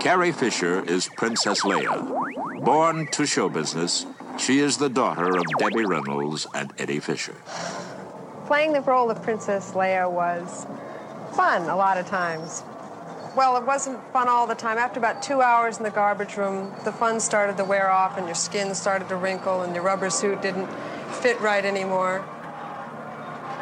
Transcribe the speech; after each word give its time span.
Carrie 0.00 0.32
Fisher 0.32 0.84
is 0.84 1.08
Princess 1.16 1.62
Leia. 1.62 2.64
Born 2.64 3.06
to 3.08 3.26
show 3.26 3.48
business, 3.48 4.06
she 4.38 4.58
is 4.58 4.76
the 4.76 4.88
daughter 4.88 5.36
of 5.36 5.44
Debbie 5.58 5.84
Reynolds 5.84 6.46
and 6.54 6.72
Eddie 6.78 7.00
Fisher. 7.00 7.34
Playing 8.46 8.72
the 8.72 8.80
role 8.80 9.10
of 9.10 9.22
Princess 9.22 9.72
Leia 9.72 10.10
was 10.10 10.66
fun 11.34 11.62
a 11.68 11.76
lot 11.76 11.98
of 11.98 12.06
times. 12.06 12.62
Well, 13.36 13.56
it 13.56 13.64
wasn't 13.64 13.98
fun 14.12 14.28
all 14.28 14.46
the 14.46 14.54
time. 14.54 14.78
After 14.78 15.00
about 15.00 15.22
two 15.22 15.40
hours 15.40 15.78
in 15.78 15.82
the 15.82 15.90
garbage 15.90 16.36
room, 16.36 16.72
the 16.84 16.92
fun 16.92 17.18
started 17.18 17.56
to 17.56 17.64
wear 17.64 17.90
off 17.90 18.16
and 18.16 18.26
your 18.26 18.36
skin 18.36 18.74
started 18.74 19.08
to 19.08 19.16
wrinkle 19.16 19.62
and 19.62 19.74
your 19.74 19.82
rubber 19.82 20.10
suit 20.10 20.40
didn't 20.40 20.68
fit 21.22 21.40
right 21.40 21.64
anymore. 21.64 22.24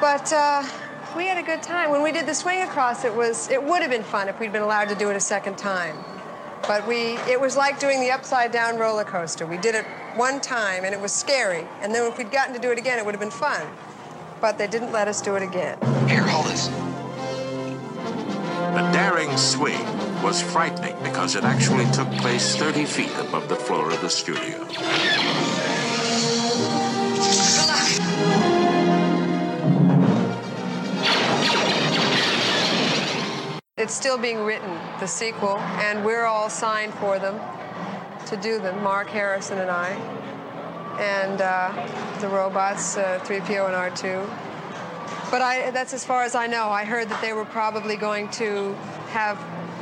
But 0.00 0.32
uh, 0.32 0.64
we 1.16 1.26
had 1.26 1.38
a 1.38 1.42
good 1.42 1.62
time. 1.62 1.90
When 1.90 2.02
we 2.02 2.12
did 2.12 2.26
the 2.26 2.34
swing 2.34 2.62
across, 2.62 3.04
it 3.04 3.14
was 3.14 3.50
it 3.50 3.62
would 3.62 3.82
have 3.82 3.90
been 3.90 4.02
fun 4.02 4.28
if 4.28 4.38
we'd 4.40 4.52
been 4.52 4.62
allowed 4.62 4.88
to 4.88 4.94
do 4.94 5.10
it 5.10 5.16
a 5.16 5.20
second 5.20 5.58
time. 5.58 5.96
But 6.66 6.86
we 6.86 7.16
it 7.28 7.40
was 7.40 7.56
like 7.56 7.78
doing 7.78 8.00
the 8.00 8.10
upside 8.10 8.52
down 8.52 8.78
roller 8.78 9.04
coaster. 9.04 9.46
We 9.46 9.58
did 9.58 9.74
it 9.74 9.84
one 10.14 10.40
time 10.40 10.84
and 10.84 10.94
it 10.94 11.00
was 11.00 11.12
scary. 11.12 11.66
And 11.80 11.94
then 11.94 12.10
if 12.10 12.18
we'd 12.18 12.30
gotten 12.30 12.54
to 12.54 12.60
do 12.60 12.70
it 12.70 12.78
again, 12.78 12.98
it 12.98 13.04
would 13.04 13.14
have 13.14 13.20
been 13.20 13.30
fun. 13.30 13.66
But 14.40 14.58
they 14.58 14.66
didn't 14.66 14.92
let 14.92 15.08
us 15.08 15.20
do 15.20 15.36
it 15.36 15.42
again. 15.42 15.78
Here, 16.08 16.22
hold 16.22 16.46
this. 16.46 16.68
The 18.72 18.90
daring 18.92 19.36
swing 19.36 19.84
was 20.22 20.40
frightening 20.40 20.96
because 21.02 21.36
it 21.36 21.44
actually 21.44 21.84
took 21.92 22.10
place 22.22 22.56
30 22.56 22.84
feet 22.84 23.12
above 23.18 23.48
the 23.48 23.56
floor 23.56 23.90
of 23.90 24.00
the 24.00 24.08
studio. 24.08 24.66
It's 33.82 33.94
still 33.94 34.16
being 34.16 34.44
written, 34.44 34.78
the 35.00 35.08
sequel, 35.08 35.58
and 35.58 36.04
we're 36.04 36.24
all 36.24 36.48
signed 36.48 36.94
for 36.94 37.18
them 37.18 37.40
to 38.26 38.36
do 38.36 38.60
them, 38.60 38.80
Mark 38.80 39.08
Harrison 39.08 39.58
and 39.58 39.68
I, 39.68 39.88
and 41.00 41.42
uh, 41.42 42.18
the 42.20 42.28
robots, 42.28 42.96
uh, 42.96 43.18
3PO 43.24 43.66
and 43.66 43.74
R2. 43.74 45.32
But 45.32 45.42
I, 45.42 45.72
that's 45.72 45.92
as 45.94 46.04
far 46.04 46.22
as 46.22 46.36
I 46.36 46.46
know. 46.46 46.68
I 46.68 46.84
heard 46.84 47.08
that 47.08 47.20
they 47.20 47.32
were 47.32 47.44
probably 47.44 47.96
going 47.96 48.28
to 48.42 48.72
have 49.08 49.36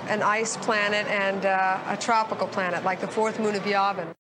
an 0.09 0.23
ice 0.23 0.57
planet 0.57 1.07
and 1.09 1.45
uh, 1.45 1.79
a 1.87 1.97
tropical 1.99 2.47
planet, 2.47 2.83
like 2.83 3.03
the 3.03 3.09
fourth 3.09 3.39
moon 3.39 3.55
of 3.55 3.65
Yavin. 3.65 4.15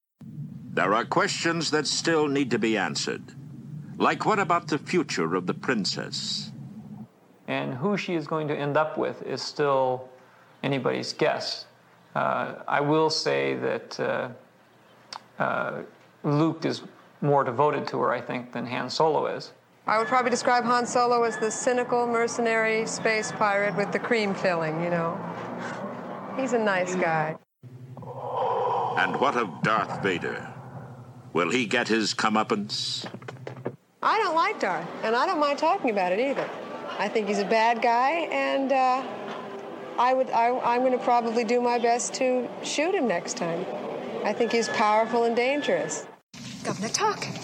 There 0.74 0.92
are 0.92 1.06
questions 1.06 1.70
that 1.70 1.86
still 1.86 2.28
need 2.28 2.50
to 2.50 2.58
be 2.58 2.76
answered. 2.76 3.22
Like 3.96 4.26
what 4.26 4.38
about 4.38 4.68
the 4.68 4.76
future 4.76 5.34
of 5.34 5.46
the 5.46 5.54
princess? 5.54 6.52
And 7.50 7.74
who 7.74 7.96
she 7.96 8.14
is 8.14 8.28
going 8.28 8.46
to 8.46 8.56
end 8.56 8.76
up 8.76 8.96
with 8.96 9.22
is 9.24 9.42
still 9.42 10.08
anybody's 10.62 11.12
guess. 11.12 11.64
Uh, 12.14 12.54
I 12.68 12.80
will 12.80 13.10
say 13.10 13.56
that 13.56 13.98
uh, 13.98 14.28
uh, 15.42 15.82
Luke 16.22 16.64
is 16.64 16.82
more 17.20 17.42
devoted 17.42 17.88
to 17.88 17.98
her, 18.02 18.12
I 18.12 18.20
think, 18.20 18.52
than 18.52 18.66
Han 18.66 18.88
Solo 18.88 19.26
is. 19.26 19.50
I 19.88 19.98
would 19.98 20.06
probably 20.06 20.30
describe 20.30 20.62
Han 20.62 20.86
Solo 20.86 21.24
as 21.24 21.38
the 21.38 21.50
cynical 21.50 22.06
mercenary 22.06 22.86
space 22.86 23.32
pirate 23.32 23.76
with 23.76 23.90
the 23.90 23.98
cream 23.98 24.32
filling, 24.32 24.80
you 24.84 24.90
know. 24.90 25.18
He's 26.36 26.52
a 26.52 26.58
nice 26.58 26.94
guy. 26.94 27.36
And 28.96 29.20
what 29.20 29.36
of 29.36 29.60
Darth 29.64 30.00
Vader? 30.04 30.54
Will 31.32 31.50
he 31.50 31.66
get 31.66 31.88
his 31.88 32.14
comeuppance? 32.14 33.06
I 34.00 34.18
don't 34.18 34.36
like 34.36 34.60
Darth, 34.60 34.86
and 35.02 35.16
I 35.16 35.26
don't 35.26 35.40
mind 35.40 35.58
talking 35.58 35.90
about 35.90 36.12
it 36.12 36.20
either. 36.20 36.48
I 37.00 37.08
think 37.08 37.28
he's 37.28 37.38
a 37.38 37.46
bad 37.46 37.80
guy, 37.80 38.28
and 38.30 38.70
uh, 38.70 39.02
I 39.98 40.12
would, 40.12 40.28
I, 40.28 40.50
I'm 40.58 40.80
going 40.82 40.92
to 40.92 41.02
probably 41.02 41.44
do 41.44 41.58
my 41.58 41.78
best 41.78 42.12
to 42.16 42.46
shoot 42.62 42.94
him 42.94 43.08
next 43.08 43.38
time. 43.38 43.64
I 44.22 44.34
think 44.34 44.52
he's 44.52 44.68
powerful 44.68 45.24
and 45.24 45.34
dangerous. 45.34 46.06
Governor 46.62 46.90
Tarkin, 46.90 47.34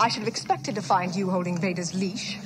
I 0.00 0.08
should 0.08 0.22
have 0.22 0.28
expected 0.28 0.74
to 0.74 0.82
find 0.82 1.14
you 1.14 1.30
holding 1.30 1.58
Vader's 1.58 1.94
leash. 1.94 2.40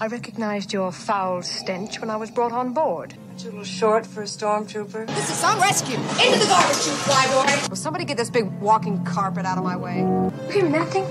I 0.00 0.08
recognized 0.08 0.72
your 0.72 0.90
foul 0.90 1.42
stench 1.42 2.00
when 2.00 2.10
I 2.10 2.16
was 2.16 2.32
brought 2.32 2.50
on 2.50 2.72
board. 2.72 3.14
Aren't 3.28 3.42
a 3.44 3.46
little 3.46 3.62
short 3.62 4.04
for 4.04 4.22
a 4.22 4.26
stormtrooper? 4.26 5.06
This 5.06 5.30
is 5.30 5.36
some 5.36 5.60
rescue. 5.60 5.94
Into 5.94 6.40
the 6.40 6.46
garbage 6.46 6.82
chute, 6.82 6.94
flyboy. 6.94 7.68
Will 7.68 7.76
somebody 7.76 8.04
get 8.04 8.16
this 8.16 8.28
big 8.28 8.50
walking 8.58 9.04
carpet 9.04 9.46
out 9.46 9.56
of 9.56 9.62
my 9.62 9.76
way? 9.76 9.98
You 10.00 10.32
hearing 10.50 10.72
that 10.72 10.88
thing? 10.88 11.06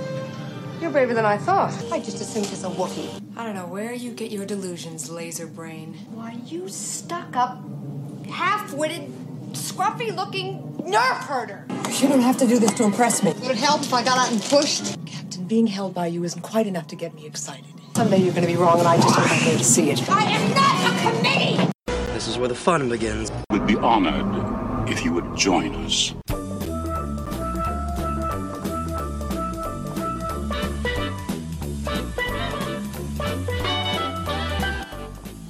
You're 0.81 0.91
braver 0.91 1.13
than 1.13 1.25
I 1.25 1.38
thought. 1.38 1.74
I 1.91 2.00
just 2.00 2.19
assumed 2.22 2.47
it's 2.47 2.63
a 2.63 2.69
Wookiee. 2.69 3.22
I 3.38 3.46
don't 3.46 3.56
know 3.56 3.66
where 3.66 3.94
you 3.94 4.12
get 4.12 4.31
your 4.31 4.46
delusions, 4.46 5.09
laser 5.09 5.47
brain. 5.47 5.94
Why, 6.12 6.38
you 6.46 6.68
stuck 6.68 7.36
up, 7.36 7.59
half 8.30 8.74
witted, 8.74 9.08
scruffy 9.53 10.13
looking 10.16 10.75
nerf 10.86 11.18
herder. 11.25 11.66
You 12.00 12.09
don't 12.09 12.22
have 12.22 12.38
to 12.38 12.47
do 12.47 12.59
this 12.59 12.74
to 12.74 12.84
impress 12.84 13.24
me. 13.24 13.31
Would 13.31 13.52
it 13.52 13.58
help 13.58 13.81
if 13.81 13.94
I 13.94 14.03
got 14.03 14.18
out 14.18 14.31
and 14.31 14.41
pushed? 14.41 14.97
Captain, 15.06 15.46
being 15.46 15.68
held 15.68 15.94
by 15.94 16.08
you 16.08 16.24
isn't 16.24 16.41
quite 16.41 16.68
enough 16.68 16.88
to 16.88 16.96
get 16.96 17.13
me 17.13 17.25
excited. 17.25 17.66
Someday 17.96 18.18
you're 18.18 18.34
going 18.34 18.46
to 18.46 18.52
be 18.52 18.57
wrong, 18.57 18.78
and 18.80 18.88
I 18.88 18.97
just 18.97 19.16
hope 19.16 19.31
I 19.31 19.46
live 19.46 19.57
to 19.57 19.63
see 19.63 19.90
it. 19.92 20.09
I 20.09 20.24
am 20.24 20.53
not 20.53 20.92
a 20.92 21.18
committee! 21.18 21.72
This 22.13 22.28
is 22.28 22.38
where 22.38 22.50
the 22.50 22.56
fun 22.56 22.90
begins. 22.90 23.31
We'd 23.50 23.66
be 23.66 23.78
honored 23.78 24.90
if 24.90 25.06
you 25.06 25.13
would 25.13 25.38
join 25.38 25.74
us. 25.86 26.13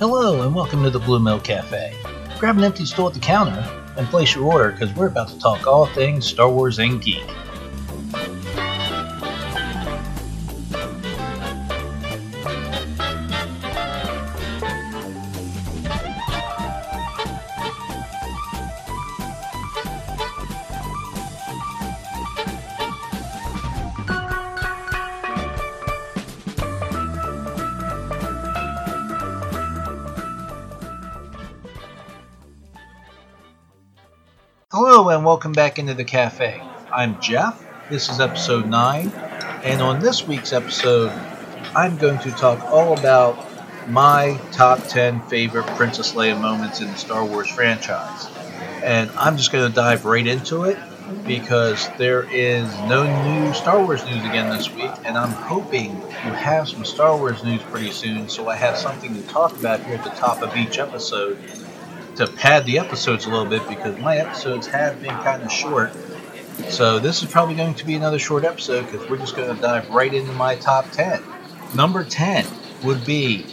Hello, 0.07 0.43
and 0.43 0.53
welcome 0.53 0.83
to 0.83 0.91
the 0.91 0.99
Blue 0.99 1.17
Milk 1.17 1.43
Cafe. 1.45 1.97
Grab 2.37 2.59
an 2.59 2.63
empty 2.63 2.85
stool 2.85 3.07
at 3.07 3.15
the 3.15 3.19
counter 3.19 3.67
and 3.97 4.05
place 4.05 4.35
your 4.35 4.45
order 4.45 4.69
because 4.69 4.93
we're 4.93 5.07
about 5.07 5.29
to 5.29 5.39
talk 5.39 5.65
all 5.65 5.87
things 5.87 6.27
Star 6.27 6.47
Wars 6.47 6.77
and 6.77 7.01
geek. 7.01 7.25
Welcome 35.45 35.53
back 35.53 35.77
into 35.77 35.93
the 35.93 36.03
cafe. 36.03 36.59
I'm 36.91 37.21
Jeff. 37.21 37.63
This 37.87 38.09
is 38.09 38.19
episode 38.19 38.65
9, 38.65 39.09
and 39.63 39.79
on 39.79 39.99
this 39.99 40.27
week's 40.27 40.53
episode, 40.53 41.11
I'm 41.75 41.97
going 41.97 42.17
to 42.21 42.31
talk 42.31 42.63
all 42.63 42.97
about 42.97 43.37
my 43.87 44.41
top 44.51 44.79
10 44.87 45.21
favorite 45.27 45.67
Princess 45.77 46.13
Leia 46.13 46.41
moments 46.41 46.81
in 46.81 46.87
the 46.87 46.97
Star 46.97 47.23
Wars 47.23 47.47
franchise. 47.47 48.25
And 48.81 49.11
I'm 49.11 49.37
just 49.37 49.51
going 49.51 49.69
to 49.69 49.75
dive 49.75 50.05
right 50.05 50.25
into 50.25 50.63
it 50.63 50.79
because 51.27 51.89
there 51.99 52.23
is 52.33 52.67
no 52.89 53.03
new 53.23 53.53
Star 53.53 53.83
Wars 53.83 54.03
news 54.03 54.25
again 54.25 54.49
this 54.49 54.73
week, 54.73 54.89
and 55.05 55.15
I'm 55.15 55.29
hoping 55.29 55.91
to 55.91 56.35
have 56.35 56.67
some 56.67 56.83
Star 56.83 57.15
Wars 57.15 57.43
news 57.43 57.61
pretty 57.61 57.91
soon 57.91 58.29
so 58.29 58.49
I 58.49 58.55
have 58.55 58.77
something 58.77 59.13
to 59.13 59.21
talk 59.27 59.55
about 59.59 59.85
here 59.85 59.97
at 59.97 60.03
the 60.03 60.09
top 60.09 60.41
of 60.41 60.57
each 60.57 60.79
episode 60.79 61.37
to 62.15 62.27
pad 62.27 62.65
the 62.65 62.79
episodes 62.79 63.25
a 63.25 63.29
little 63.29 63.45
bit 63.45 63.67
because 63.67 63.97
my 63.99 64.17
episodes 64.17 64.67
have 64.67 65.01
been 65.01 65.15
kind 65.15 65.43
of 65.43 65.51
short. 65.51 65.91
So 66.69 66.99
this 66.99 67.21
is 67.21 67.29
probably 67.29 67.55
going 67.55 67.75
to 67.75 67.85
be 67.85 67.95
another 67.95 68.19
short 68.19 68.45
episode 68.45 68.89
because 68.89 69.09
we're 69.09 69.17
just 69.17 69.35
going 69.35 69.53
to 69.53 69.61
dive 69.61 69.89
right 69.89 70.13
into 70.13 70.31
my 70.31 70.55
top 70.55 70.89
10. 70.91 71.21
Number 71.75 72.03
10 72.03 72.45
would 72.83 73.05
be 73.05 73.45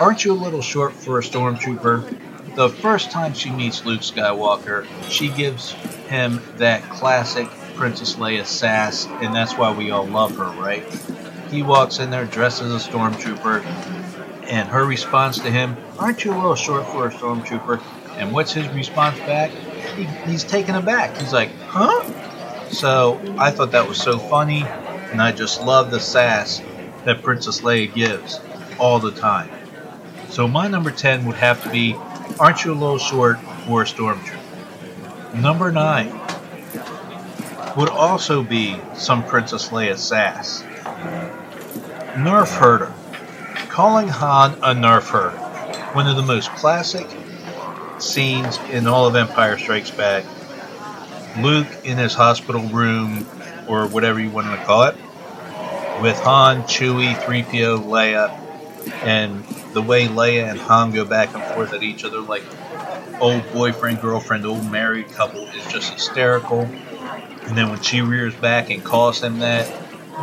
Aren't 0.00 0.24
you 0.24 0.32
a 0.32 0.34
little 0.34 0.62
short 0.62 0.92
for 0.92 1.18
a 1.18 1.22
stormtrooper? 1.22 2.54
The 2.54 2.68
first 2.68 3.10
time 3.10 3.34
she 3.34 3.50
meets 3.50 3.84
Luke 3.84 4.00
Skywalker, 4.00 4.86
she 5.08 5.28
gives 5.28 5.72
him 6.08 6.40
that 6.56 6.82
classic 6.90 7.48
Princess 7.74 8.14
Leia 8.14 8.46
sass, 8.46 9.06
and 9.06 9.34
that's 9.34 9.56
why 9.56 9.72
we 9.72 9.90
all 9.90 10.06
love 10.06 10.36
her, 10.36 10.50
right? 10.60 10.84
He 11.50 11.62
walks 11.62 11.98
in 11.98 12.10
there 12.10 12.26
dressed 12.26 12.62
as 12.62 12.72
a 12.72 12.88
stormtrooper, 12.88 13.64
and 14.48 14.68
her 14.68 14.84
response 14.84 15.38
to 15.38 15.50
him, 15.50 15.76
Aren't 15.98 16.24
you 16.24 16.32
a 16.32 16.36
little 16.36 16.54
short 16.54 16.86
for 16.86 17.06
a 17.06 17.10
stormtrooper? 17.10 17.82
And 18.16 18.32
what's 18.32 18.52
his 18.52 18.68
response 18.70 19.18
back? 19.20 19.50
He, 19.50 20.04
he's 20.30 20.42
taken 20.44 20.74
aback. 20.74 21.16
He's 21.18 21.32
like, 21.32 21.54
huh? 21.60 22.02
So 22.70 23.20
I 23.38 23.50
thought 23.50 23.72
that 23.72 23.88
was 23.88 24.00
so 24.00 24.18
funny, 24.18 24.64
and 24.64 25.22
I 25.22 25.32
just 25.32 25.62
love 25.62 25.90
the 25.90 26.00
sass 26.00 26.60
that 27.04 27.22
Princess 27.22 27.60
Leia 27.60 27.92
gives 27.94 28.40
all 28.78 28.98
the 28.98 29.12
time. 29.12 29.50
So 30.28 30.48
my 30.48 30.68
number 30.68 30.90
10 30.90 31.26
would 31.26 31.36
have 31.36 31.62
to 31.62 31.70
be 31.70 31.96
Aren't 32.38 32.64
You 32.64 32.72
a 32.72 32.74
Little 32.74 32.98
Short 32.98 33.38
for 33.66 33.82
a 33.82 33.84
Stormtrooper? 33.84 35.34
Number 35.34 35.70
9 35.70 36.12
would 37.76 37.88
also 37.88 38.42
be 38.42 38.76
some 38.94 39.24
Princess 39.24 39.68
Leia 39.68 39.96
sass. 39.96 40.62
Nerf 42.14 42.48
Herder. 42.58 42.92
Calling 43.78 44.08
Han 44.08 44.54
a 44.54 44.74
Nerf 44.74 45.08
Herder. 45.08 45.38
One 45.94 46.08
of 46.08 46.16
the 46.16 46.22
most 46.22 46.50
classic 46.50 47.06
scenes 48.00 48.58
in 48.72 48.88
all 48.88 49.06
of 49.06 49.14
Empire 49.14 49.56
Strikes 49.56 49.92
Back. 49.92 50.24
Luke 51.40 51.68
in 51.84 51.96
his 51.96 52.12
hospital 52.12 52.62
room, 52.62 53.24
or 53.68 53.86
whatever 53.86 54.18
you 54.18 54.30
want 54.30 54.48
to 54.48 54.64
call 54.64 54.82
it, 54.82 54.96
with 56.02 56.18
Han, 56.22 56.62
Chewie, 56.62 57.14
3PO, 57.22 57.84
Leia, 57.84 58.30
and 59.04 59.44
the 59.74 59.80
way 59.80 60.08
Leia 60.08 60.50
and 60.50 60.58
Han 60.58 60.90
go 60.90 61.04
back 61.04 61.32
and 61.32 61.54
forth 61.54 61.72
at 61.72 61.84
each 61.84 62.02
other 62.04 62.20
like 62.20 62.42
old 63.20 63.44
boyfriend, 63.52 64.00
girlfriend, 64.00 64.44
old 64.44 64.68
married 64.68 65.08
couple 65.10 65.42
is 65.42 65.64
just 65.68 65.92
hysterical. 65.92 66.62
And 66.62 67.56
then 67.56 67.68
when 67.70 67.80
she 67.80 68.00
rears 68.00 68.34
back 68.34 68.70
and 68.70 68.82
calls 68.82 69.22
him 69.22 69.38
that, 69.38 69.72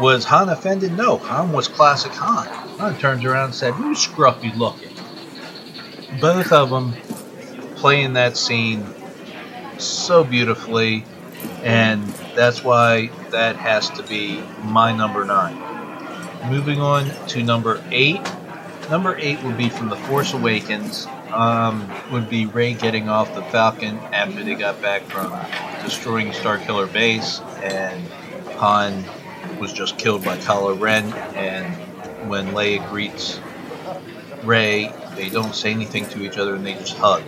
was 0.02 0.26
Han 0.26 0.50
offended? 0.50 0.92
No, 0.92 1.20
Han 1.20 1.54
was 1.54 1.70
classic 1.70 2.12
Han. 2.16 2.65
Han 2.78 2.98
turns 3.00 3.24
around 3.24 3.46
and 3.46 3.56
said, 3.56 3.74
You 3.78 3.94
scruffy 3.94 4.56
looking. 4.56 4.92
Both 6.20 6.52
of 6.52 6.70
them 6.70 6.94
playing 7.76 8.14
that 8.14 8.36
scene 8.36 8.86
so 9.78 10.24
beautifully, 10.24 11.06
and 11.64 12.04
that's 12.36 12.64
why 12.64 13.10
that 13.32 13.56
has 13.56 13.90
to 13.92 14.04
be 14.04 14.42
my 14.64 14.96
number 14.96 15.24
nine. 15.26 15.56
Moving 16.50 16.82
on 16.82 17.10
to 17.28 17.44
number 17.44 17.84
eight. 17.92 18.22
Number 18.90 19.18
eight 19.18 19.42
would 19.44 19.58
be 19.58 19.70
from 19.70 19.90
The 19.90 19.96
Force 19.96 20.34
Awakens. 20.34 21.08
Um, 21.34 21.90
would 22.12 22.30
be 22.30 22.46
Rey 22.46 22.74
getting 22.74 23.10
off 23.10 23.34
the 23.34 23.42
Falcon 23.44 23.98
after 24.14 24.44
they 24.44 24.56
got 24.56 24.82
back 24.82 25.02
from 25.04 25.34
destroying 25.84 26.30
Starkiller 26.30 26.92
Base, 26.92 27.40
and 27.64 28.08
Han 28.58 29.04
was 29.60 29.74
just 29.74 29.98
killed 29.98 30.24
by 30.24 30.38
Kylo 30.38 30.80
Ren. 30.80 31.12
And 31.36 31.85
when 32.28 32.48
Leia 32.48 32.88
greets 32.90 33.40
Rey, 34.44 34.92
they 35.16 35.30
don't 35.30 35.56
say 35.56 35.72
anything 35.72 36.06
to 36.10 36.24
each 36.24 36.38
other 36.38 36.56
and 36.56 36.66
they 36.66 36.74
just 36.74 36.98
hug. 36.98 37.24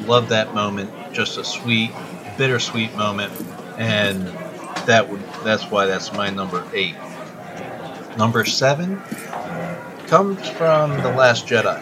Love 0.00 0.30
that 0.30 0.54
moment. 0.54 0.90
Just 1.12 1.38
a 1.38 1.44
sweet, 1.44 1.92
bittersweet 2.36 2.94
moment, 2.96 3.32
and 3.78 4.26
that 4.86 5.08
would 5.08 5.22
that's 5.44 5.70
why 5.70 5.86
that's 5.86 6.12
my 6.12 6.30
number 6.30 6.66
eight. 6.72 6.96
Number 8.16 8.44
seven 8.44 9.00
comes 10.06 10.48
from 10.50 10.96
The 11.02 11.10
Last 11.10 11.46
Jedi, 11.46 11.78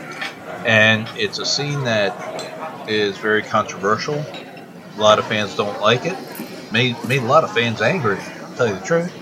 and 0.66 1.08
it's 1.16 1.38
a 1.38 1.46
scene 1.46 1.84
that 1.84 2.88
is 2.88 3.16
very 3.18 3.42
controversial. 3.42 4.16
A 4.16 5.00
lot 5.00 5.18
of 5.18 5.26
fans 5.26 5.56
don't 5.56 5.80
like 5.80 6.04
it. 6.04 6.16
Made 6.72 7.02
made 7.08 7.22
a 7.22 7.26
lot 7.26 7.44
of 7.44 7.52
fans 7.52 7.80
angry. 7.80 8.16
To 8.16 8.56
tell 8.56 8.68
you 8.68 8.74
the 8.74 8.84
truth, 8.84 9.12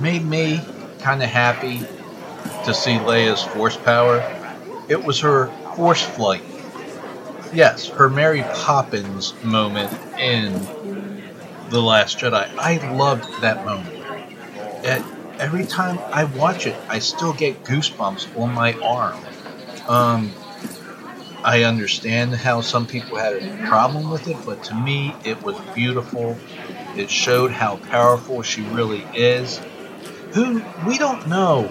made 0.00 0.24
me 0.24 0.60
kind 1.00 1.22
of 1.22 1.28
happy 1.28 1.86
to 2.64 2.74
see 2.74 2.96
Leia's 2.96 3.42
force 3.42 3.76
power. 3.76 4.22
It 4.88 5.04
was 5.04 5.20
her 5.20 5.48
force 5.76 6.02
flight. 6.02 6.42
Yes, 7.52 7.88
her 7.88 8.08
Mary 8.08 8.42
Poppins 8.42 9.34
moment 9.44 9.92
in 10.18 10.52
The 11.70 11.80
Last 11.80 12.18
Jedi. 12.18 12.48
I 12.58 12.92
loved 12.92 13.42
that 13.42 13.64
moment. 13.64 13.96
And 14.84 15.04
every 15.38 15.64
time 15.66 15.98
I 16.12 16.24
watch 16.24 16.66
it, 16.66 16.76
I 16.88 16.98
still 16.98 17.32
get 17.32 17.64
goosebumps 17.64 18.38
on 18.38 18.52
my 18.52 18.72
arm. 18.74 19.18
Um, 19.88 20.32
I 21.44 21.64
understand 21.64 22.34
how 22.34 22.62
some 22.62 22.86
people 22.86 23.18
had 23.18 23.34
a 23.34 23.66
problem 23.68 24.10
with 24.10 24.28
it, 24.28 24.38
but 24.46 24.64
to 24.64 24.74
me, 24.74 25.14
it 25.24 25.42
was 25.42 25.56
beautiful. 25.74 26.38
It 26.96 27.10
showed 27.10 27.50
how 27.50 27.76
powerful 27.76 28.42
she 28.42 28.62
really 28.62 29.04
is. 29.14 29.60
Who 30.32 30.62
we 30.86 30.98
don't 30.98 31.28
know 31.28 31.70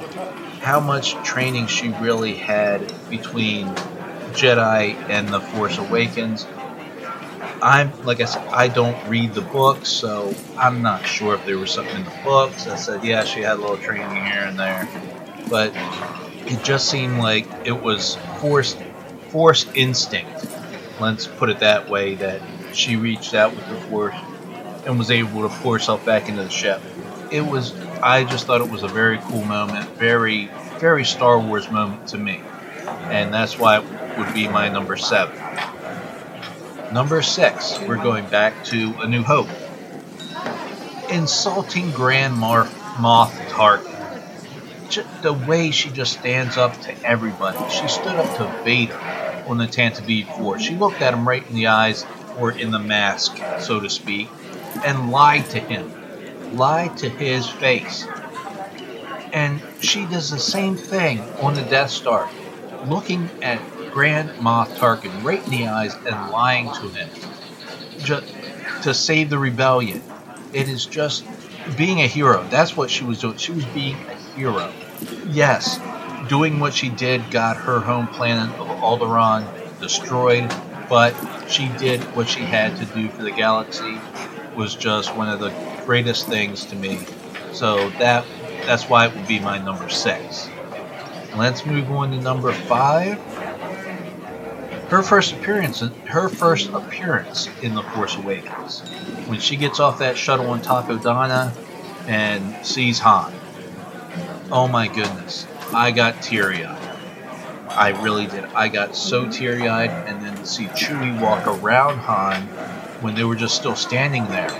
how 0.63 0.79
much 0.79 1.13
training 1.25 1.67
she 1.67 1.89
really 1.89 2.33
had 2.33 2.81
between 3.09 3.67
Jedi 4.33 4.95
and 5.09 5.27
The 5.27 5.41
Force 5.41 5.77
Awakens. 5.77 6.47
I'm 7.61 7.91
like 8.05 8.21
I 8.21 8.25
said, 8.25 8.47
I 8.47 8.69
don't 8.69 8.97
read 9.07 9.33
the 9.33 9.41
books, 9.41 9.89
so 9.89 10.33
I'm 10.57 10.81
not 10.81 11.05
sure 11.05 11.35
if 11.35 11.45
there 11.45 11.57
was 11.57 11.71
something 11.71 11.97
in 11.97 12.05
the 12.05 12.19
books 12.23 12.63
that 12.63 12.79
said, 12.79 13.03
yeah, 13.03 13.25
she 13.25 13.41
had 13.41 13.57
a 13.57 13.61
little 13.61 13.77
training 13.77 14.09
here 14.25 14.43
and 14.43 14.57
there, 14.57 14.87
but 15.49 15.73
it 16.45 16.63
just 16.63 16.89
seemed 16.89 17.19
like 17.19 17.45
it 17.65 17.83
was 17.83 18.15
force 18.39 18.75
force 19.29 19.65
instinct. 19.75 20.47
Let's 20.99 21.27
put 21.27 21.49
it 21.49 21.59
that 21.59 21.89
way. 21.89 22.15
That 22.15 22.41
she 22.73 22.95
reached 22.95 23.33
out 23.33 23.55
with 23.55 23.67
the 23.67 23.75
force 23.89 24.15
and 24.85 24.97
was 24.97 25.11
able 25.11 25.47
to 25.47 25.55
pour 25.55 25.77
herself 25.77 26.05
back 26.05 26.29
into 26.29 26.43
the 26.43 26.49
ship. 26.49 26.81
It 27.31 27.41
was. 27.41 27.73
I 28.03 28.25
just 28.25 28.45
thought 28.45 28.61
it 28.61 28.69
was 28.69 28.83
a 28.83 28.87
very 28.87 29.17
cool 29.19 29.45
moment, 29.45 29.89
very 29.91 30.49
very 30.83 31.05
Star 31.05 31.39
Wars 31.39 31.71
moment 31.71 32.09
to 32.09 32.17
me, 32.17 32.41
and 33.05 33.33
that's 33.33 33.57
why 33.57 33.79
it 33.79 34.17
would 34.17 34.33
be 34.33 34.49
my 34.49 34.67
number 34.67 34.97
seven. 34.97 35.33
Number 36.91 37.21
six, 37.21 37.79
we're 37.87 37.95
going 37.95 38.27
back 38.27 38.65
to 38.65 38.93
A 38.99 39.07
New 39.07 39.23
Hope. 39.23 39.47
Insulting 41.09 41.91
Grand 41.91 42.35
Moff, 42.35 42.67
Moff 42.95 43.31
Tarkin. 43.47 45.21
The 45.21 45.31
way 45.31 45.71
she 45.71 45.89
just 45.89 46.19
stands 46.19 46.57
up 46.57 46.77
to 46.81 46.93
everybody. 47.05 47.57
She 47.69 47.87
stood 47.87 48.17
up 48.17 48.35
to 48.35 48.63
Vader 48.65 48.99
on 49.47 49.57
the 49.57 49.67
Tantive 49.67 50.27
4. 50.37 50.59
She 50.59 50.75
looked 50.75 51.01
at 51.01 51.13
him 51.13 51.25
right 51.25 51.47
in 51.47 51.55
the 51.55 51.67
eyes, 51.67 52.05
or 52.37 52.51
in 52.51 52.71
the 52.71 52.79
mask, 52.79 53.37
so 53.59 53.79
to 53.79 53.89
speak, 53.89 54.27
and 54.85 55.11
lied 55.11 55.49
to 55.51 55.59
him. 55.61 56.02
Lied 56.53 56.97
to 56.97 57.09
his 57.09 57.49
face. 57.49 58.07
And 59.33 59.61
she 59.81 60.05
does 60.05 60.29
the 60.29 60.39
same 60.39 60.75
thing 60.75 61.19
on 61.41 61.55
the 61.55 61.63
Death 61.63 61.89
Star, 61.89 62.29
looking 62.85 63.29
at 63.41 63.59
Grand 63.91 64.29
Moff 64.39 64.67
Tarkin 64.77 65.23
right 65.23 65.43
in 65.43 65.49
the 65.51 65.67
eyes 65.67 65.95
and 65.95 66.31
lying 66.31 66.71
to 66.73 66.89
him 66.89 67.09
just 67.99 68.25
to 68.83 68.93
save 68.93 69.29
the 69.29 69.37
rebellion. 69.37 70.01
It 70.51 70.69
is 70.69 70.85
just 70.85 71.25
being 71.77 72.01
a 72.01 72.07
hero. 72.07 72.45
That's 72.49 72.77
what 72.77 72.89
she 72.89 73.03
was 73.03 73.19
doing. 73.19 73.37
She 73.37 73.51
was 73.51 73.65
being 73.65 73.95
a 73.95 74.15
hero. 74.35 74.71
Yes, 75.27 75.79
doing 76.27 76.59
what 76.59 76.73
she 76.73 76.89
did 76.89 77.31
got 77.31 77.57
her 77.57 77.79
home 77.79 78.07
planet 78.07 78.53
of 78.59 78.67
Alderaan 78.67 79.47
destroyed, 79.79 80.53
but 80.89 81.13
she 81.47 81.69
did 81.79 82.01
what 82.15 82.27
she 82.27 82.41
had 82.41 82.77
to 82.77 82.85
do 82.85 83.09
for 83.09 83.23
the 83.23 83.31
galaxy. 83.31 83.99
Was 84.55 84.75
just 84.75 85.15
one 85.15 85.29
of 85.29 85.39
the 85.39 85.49
greatest 85.85 86.27
things 86.27 86.65
to 86.65 86.75
me. 86.75 86.99
So 87.51 87.89
that 87.91 88.25
that's 88.65 88.89
why 88.89 89.07
it 89.07 89.15
would 89.15 89.27
be 89.27 89.39
my 89.39 89.57
number 89.57 89.89
six. 89.89 90.49
Let's 91.35 91.65
move 91.65 91.89
on 91.91 92.11
to 92.11 92.17
number 92.17 92.51
five. 92.53 93.19
Her 94.89 95.01
first 95.01 95.33
appearance, 95.33 95.79
her 96.05 96.29
first 96.29 96.69
appearance 96.69 97.49
in 97.61 97.73
The 97.73 97.81
Force 97.81 98.15
Awakens, 98.15 98.81
when 99.27 99.39
she 99.39 99.55
gets 99.55 99.79
off 99.79 99.99
that 99.99 100.17
shuttle 100.17 100.51
on 100.51 100.61
Takodana 100.61 101.51
and 102.07 102.65
sees 102.65 102.99
Han. 102.99 103.33
Oh 104.51 104.67
my 104.67 104.87
goodness, 104.87 105.47
I 105.73 105.89
got 105.91 106.21
teary-eyed. 106.21 106.79
I 107.69 107.89
really 108.03 108.27
did. 108.27 108.45
I 108.53 108.67
got 108.67 108.95
so 108.95 109.27
teary-eyed, 109.31 109.89
and 109.89 110.23
then 110.23 110.35
to 110.35 110.45
see 110.45 110.65
Chewie 110.65 111.19
walk 111.19 111.47
around 111.47 111.97
Han 111.97 112.43
when 113.01 113.15
they 113.15 113.23
were 113.23 113.35
just 113.35 113.55
still 113.55 113.75
standing 113.75 114.27
there 114.27 114.51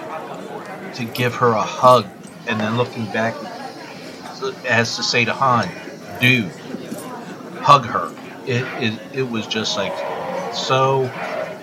to 0.96 1.06
give 1.06 1.36
her 1.36 1.50
a 1.50 1.62
hug, 1.62 2.08
and 2.48 2.60
then 2.60 2.78
looking 2.78 3.06
back 3.08 3.36
as 4.66 4.96
to 4.98 5.04
say 5.04 5.26
to 5.26 5.34
Han, 5.34 5.70
"Dude, 6.20 6.52
hug 7.62 7.86
her." 7.86 8.14
It 8.46 8.64
it, 8.82 9.00
it 9.14 9.24
was 9.24 9.48
just 9.48 9.78
like 9.78 9.94
so 10.54 11.10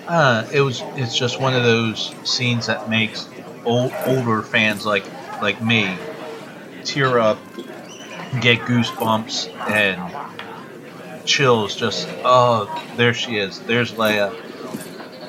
uh, 0.07 0.45
it 0.51 0.61
was 0.61 0.81
it's 0.95 1.17
just 1.17 1.39
one 1.39 1.53
of 1.53 1.63
those 1.63 2.13
scenes 2.23 2.67
that 2.67 2.89
makes 2.89 3.29
old, 3.65 3.93
older 4.05 4.41
fans 4.41 4.85
like 4.85 5.05
like 5.41 5.61
me 5.61 5.97
tear 6.83 7.19
up 7.19 7.37
get 8.41 8.59
goosebumps 8.59 9.49
and 9.69 11.25
chills 11.25 11.75
just 11.75 12.07
oh 12.25 12.83
there 12.97 13.13
she 13.13 13.37
is 13.37 13.59
there's 13.61 13.93
Leia 13.93 14.33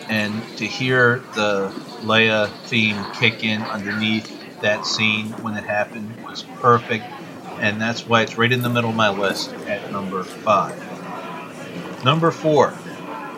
and 0.09 0.43
to 0.57 0.67
hear 0.67 1.19
the 1.35 1.69
Leia 2.03 2.51
theme 2.67 3.05
kick 3.15 3.45
in 3.45 3.63
underneath 3.63 4.61
that 4.61 4.87
scene 4.87 5.27
when 5.43 5.57
it 5.57 5.65
happened 5.65 6.15
was 6.25 6.43
perfect 6.61 7.05
and 7.59 7.81
that's 7.81 8.07
why 8.07 8.23
it's 8.23 8.37
right 8.39 8.53
in 8.53 8.63
the 8.63 8.71
middle 8.71 8.91
of 8.91 8.97
my 8.97 9.11
list 9.11 9.53
at 9.67 9.91
number 9.91 10.23
five 10.23 10.75
number 12.05 12.31
four 12.31 12.73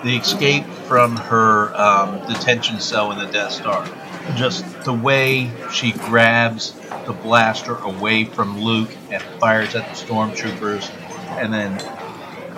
the 0.04 0.16
escape 0.16 0.66
from 0.87 1.16
her 1.16 1.75
um, 1.75 2.21
detention 2.26 2.78
cell 2.78 3.11
in 3.11 3.18
the 3.18 3.33
Death 3.33 3.52
Star. 3.52 3.88
Just 4.37 4.64
the 4.83 4.92
way 4.92 5.50
she 5.73 5.92
grabs 5.92 6.73
the 7.06 7.14
blaster 7.14 7.76
away 7.76 8.25
from 8.25 8.61
Luke 8.61 8.94
and 9.11 9.23
fires 9.40 9.75
at 9.75 9.88
the 9.88 9.94
stormtroopers, 9.94 10.90
and 11.38 11.52
then 11.52 11.78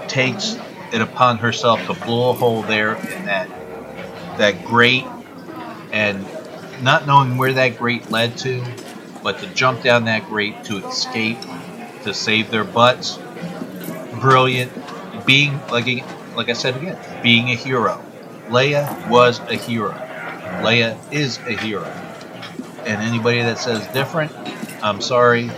takes 0.08 0.56
it 0.92 1.00
upon 1.00 1.38
herself 1.38 1.84
to 1.86 1.94
blow 2.04 2.30
a 2.30 2.32
hole 2.32 2.62
there 2.62 2.94
in 2.94 3.25
that 3.26 3.48
that 4.38 4.64
grate, 4.64 5.06
and 5.92 6.26
not 6.82 7.06
knowing 7.06 7.36
where 7.36 7.52
that 7.54 7.78
grate 7.78 8.10
led 8.10 8.36
to, 8.38 8.64
but 9.22 9.38
to 9.40 9.46
jump 9.48 9.82
down 9.82 10.04
that 10.04 10.26
grate 10.26 10.64
to 10.64 10.86
escape, 10.86 11.38
to 12.04 12.14
save 12.14 12.50
their 12.50 12.64
butts. 12.64 13.18
Brilliant. 14.20 14.72
Being 15.26 15.60
like 15.68 15.86
like 16.36 16.48
I 16.48 16.52
said 16.52 16.76
again, 16.76 16.98
being 17.22 17.48
a 17.50 17.54
hero. 17.54 18.02
Leia 18.48 19.08
was 19.08 19.40
a 19.40 19.54
hero. 19.54 19.92
Leia 20.60 20.96
is 21.12 21.38
a 21.38 21.56
hero. 21.56 21.84
And 22.84 23.02
anybody 23.02 23.40
that 23.40 23.58
says 23.58 23.86
different, 23.88 24.32
I'm 24.82 25.00
sorry, 25.00 25.50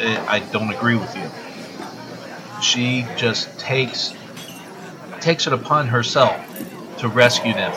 eh, 0.00 0.24
I 0.26 0.38
don't 0.38 0.72
agree 0.72 0.96
with 0.96 1.14
you. 1.14 1.28
She 2.62 3.06
just 3.16 3.58
takes 3.58 4.14
takes 5.20 5.46
it 5.46 5.52
upon 5.52 5.88
herself 5.88 6.36
to 6.98 7.08
rescue 7.08 7.52
them. 7.52 7.72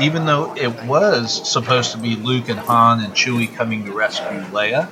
Even 0.00 0.24
though 0.24 0.54
it 0.56 0.84
was 0.84 1.48
supposed 1.48 1.92
to 1.92 1.98
be 1.98 2.16
Luke 2.16 2.48
and 2.48 2.58
Han 2.58 3.00
and 3.00 3.12
Chewie 3.12 3.54
coming 3.54 3.84
to 3.84 3.92
rescue 3.92 4.40
Leia, 4.50 4.88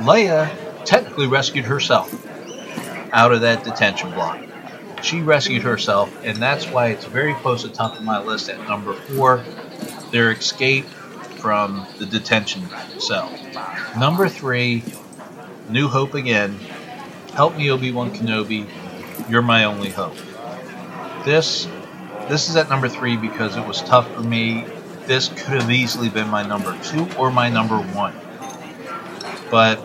Leia 0.00 0.84
technically 0.84 1.26
rescued 1.26 1.64
herself 1.64 2.12
out 3.12 3.32
of 3.32 3.40
that 3.40 3.64
detention 3.64 4.10
block. 4.12 4.38
She 5.02 5.20
rescued 5.20 5.62
herself, 5.62 6.14
and 6.24 6.36
that's 6.36 6.66
why 6.66 6.88
it's 6.88 7.04
very 7.04 7.34
close 7.34 7.62
to 7.62 7.68
top 7.68 7.96
of 7.96 8.02
my 8.02 8.22
list 8.22 8.48
at 8.48 8.58
number 8.68 8.92
four. 8.92 9.42
Their 10.10 10.32
escape 10.32 10.86
from 11.38 11.86
the 11.98 12.06
detention 12.06 12.68
cell. 12.98 13.30
Number 13.98 14.28
three, 14.28 14.82
New 15.68 15.88
Hope 15.88 16.14
again. 16.14 16.58
Help 17.34 17.56
me, 17.56 17.70
Obi 17.70 17.92
Wan 17.92 18.10
Kenobi. 18.12 18.66
You're 19.30 19.42
my 19.42 19.64
only 19.64 19.90
hope. 19.90 20.16
This, 21.24 21.66
this 22.28 22.48
is 22.48 22.56
at 22.56 22.68
number 22.68 22.88
three 22.88 23.16
because 23.16 23.56
it 23.56 23.66
was 23.66 23.82
tough 23.82 24.12
for 24.14 24.22
me. 24.22 24.66
This 25.06 25.28
could 25.28 25.60
have 25.60 25.70
easily 25.70 26.08
been 26.08 26.28
my 26.28 26.42
number 26.42 26.76
two 26.82 27.08
or 27.16 27.30
my 27.30 27.48
number 27.48 27.76
one. 27.76 28.14
But 29.50 29.80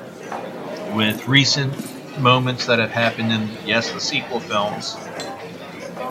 with 0.96 1.28
recent 1.28 2.20
moments 2.20 2.66
that 2.66 2.80
have 2.80 2.92
happened 2.92 3.32
in, 3.32 3.50
yes, 3.66 3.92
the 3.92 4.00
sequel 4.00 4.40
films, 4.40 4.98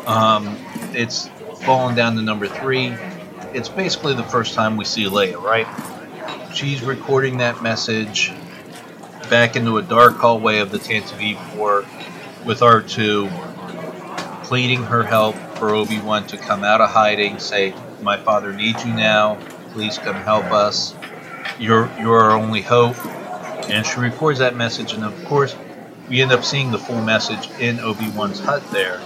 um, 0.07 0.57
it's 0.93 1.29
fallen 1.63 1.95
down 1.95 2.15
to 2.17 2.23
number 2.23 2.47
three. 2.47 2.95
It's 3.53 3.69
basically 3.69 4.15
the 4.15 4.23
first 4.23 4.55
time 4.55 4.77
we 4.77 4.85
see 4.85 5.05
Leia, 5.05 5.43
right? 5.43 5.67
She's 6.55 6.83
recording 6.83 7.39
that 7.39 7.63
message 7.63 8.33
back 9.29 9.57
into 9.57 9.79
a 9.79 9.83
dark 9.83 10.17
hallway 10.17 10.59
of 10.59 10.71
the 10.71 10.79
Tantive 10.79 11.39
4 11.57 11.85
with 12.45 12.61
R2 12.61 14.45
pleading 14.45 14.83
her 14.83 15.05
help 15.05 15.37
for 15.61 15.75
Obi-Wan 15.75 16.27
to 16.29 16.39
come 16.39 16.65
out 16.65 16.81
of 16.81 16.89
hiding, 16.89 17.39
say, 17.39 17.75
my 18.01 18.17
father 18.17 18.51
needs 18.51 18.83
you 18.83 18.95
now, 18.95 19.39
please 19.73 19.99
come 19.99 20.17
help 20.17 20.47
us. 20.47 20.95
You're, 21.59 21.93
you're 22.01 22.19
our 22.19 22.31
only 22.31 22.63
hope. 22.63 22.97
And 23.69 23.85
she 23.85 24.01
records 24.01 24.39
that 24.39 24.57
message, 24.57 24.95
and 24.95 25.05
of 25.05 25.25
course, 25.27 25.55
we 26.09 26.23
end 26.23 26.33
up 26.33 26.45
seeing 26.45 26.71
the 26.71 26.79
full 26.79 27.03
message 27.03 27.51
in 27.61 27.79
Obi-Wan's 27.79 28.41
hut 28.41 28.63
there. 28.73 29.03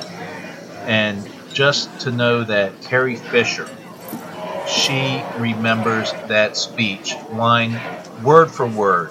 And 0.85 1.29
just 1.53 1.91
to 2.03 2.13
know 2.13 2.45
that 2.45 2.81
Carrie 2.83 3.17
Fisher, 3.17 3.69
she 4.69 5.25
remembers 5.37 6.13
that 6.29 6.57
speech, 6.57 7.17
line 7.33 7.81
word 8.23 8.49
for 8.49 8.67
word, 8.67 9.11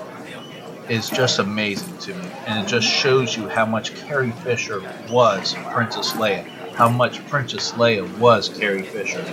is 0.87 1.09
just 1.09 1.39
amazing 1.39 1.97
to 1.97 2.15
me. 2.15 2.25
And 2.47 2.65
it 2.65 2.69
just 2.69 2.87
shows 2.87 3.35
you 3.35 3.49
how 3.49 3.65
much 3.65 3.93
Carrie 3.95 4.31
Fisher 4.31 4.81
was 5.11 5.53
Princess 5.73 6.13
Leia, 6.13 6.49
how 6.75 6.89
much 6.89 7.25
Princess 7.27 7.71
Leia 7.73 8.17
was 8.17 8.49
Carrie 8.49 8.83
Fisher. 8.83 9.25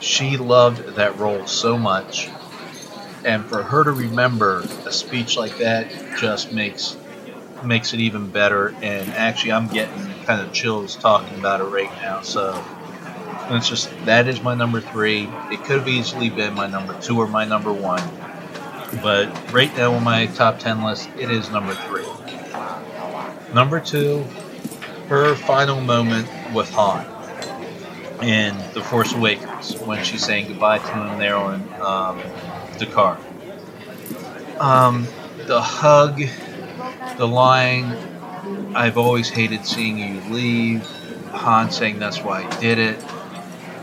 She 0.00 0.36
loved 0.36 0.96
that 0.96 1.18
role 1.18 1.46
so 1.46 1.78
much. 1.78 2.28
And 3.24 3.44
for 3.44 3.62
her 3.62 3.84
to 3.84 3.92
remember 3.92 4.60
a 4.86 4.92
speech 4.92 5.36
like 5.36 5.58
that 5.58 5.92
just 6.18 6.52
makes 6.52 6.96
makes 7.62 7.92
it 7.92 8.00
even 8.00 8.30
better. 8.30 8.74
And 8.82 9.10
actually, 9.10 9.52
I'm 9.52 9.68
getting 9.68 10.12
kind 10.24 10.40
of 10.40 10.52
chills 10.52 10.96
talking 10.96 11.38
about 11.38 11.60
it 11.60 11.64
right 11.64 11.90
now. 12.00 12.22
So 12.22 12.64
it's 13.50 13.68
just 13.68 13.90
that 14.06 14.26
is 14.26 14.42
my 14.42 14.54
number 14.54 14.80
three. 14.80 15.28
It 15.50 15.62
could 15.64 15.78
have 15.78 15.88
easily 15.88 16.30
been 16.30 16.54
my 16.54 16.66
number 16.66 16.98
two 17.00 17.18
or 17.18 17.26
my 17.26 17.44
number 17.44 17.72
one, 17.72 18.02
but 19.02 19.52
right 19.52 19.74
now 19.76 19.92
on 19.92 20.02
my 20.02 20.26
top 20.26 20.58
ten 20.58 20.82
list, 20.82 21.10
it 21.18 21.30
is 21.30 21.50
number 21.50 21.74
three. 21.74 22.06
Number 23.52 23.80
two, 23.80 24.24
her 25.08 25.34
final 25.34 25.80
moment 25.80 26.28
with 26.54 26.70
Han 26.70 27.06
in 28.22 28.56
The 28.74 28.82
Force 28.82 29.12
Awakens 29.14 29.76
when 29.80 30.04
she's 30.04 30.24
saying 30.24 30.48
goodbye 30.48 30.78
to 30.78 30.86
him 30.86 31.18
there 31.18 31.36
on 31.36 31.62
um, 31.80 32.18
D'Qar. 32.78 33.18
Um, 34.60 35.06
the 35.46 35.60
hug 35.60 36.20
the 37.16 37.26
line, 37.26 37.96
I've 38.74 38.98
always 38.98 39.28
hated 39.28 39.66
seeing 39.66 39.98
you 39.98 40.20
leave. 40.32 40.86
Han 41.32 41.70
saying 41.70 41.98
that's 41.98 42.22
why 42.22 42.44
I 42.44 42.60
did 42.60 42.78
it. 42.78 43.04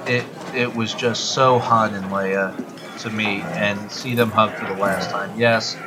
It 0.06 0.26
it 0.54 0.76
was 0.76 0.94
just 0.94 1.32
so 1.34 1.60
Han 1.60 1.94
and 1.94 2.06
Leia 2.08 2.56
to 3.02 3.10
me, 3.10 3.42
and 3.42 3.92
see 3.92 4.16
them 4.16 4.32
hug 4.32 4.54
for 4.54 4.66
the 4.66 4.80
last 4.80 5.12
time. 5.12 5.40
Yes, 5.40 5.78